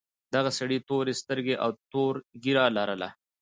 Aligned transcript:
دغه 0.35 0.49
سړي 0.59 0.77
تورې 0.87 1.13
سترګې 1.21 1.55
او 1.63 1.69
تور 1.91 2.13
ږیره 2.43 2.65
لرله. 2.77 3.09